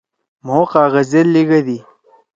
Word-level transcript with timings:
مھو 0.45 0.59
کاغذ 0.73 1.05
زید 1.11 1.27
لیِگَدی۔ 1.33 1.77